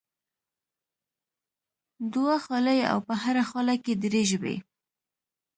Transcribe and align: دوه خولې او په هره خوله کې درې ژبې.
دوه 2.13 2.35
خولې 2.43 2.77
او 2.91 2.97
په 3.07 3.13
هره 3.23 3.43
خوله 3.49 3.75
کې 3.83 3.93
درې 4.03 4.21
ژبې. 4.29 4.55